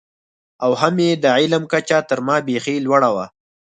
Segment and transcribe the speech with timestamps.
[0.63, 3.25] او هم یې د علم کچه تر ما بېخي لوړه وه.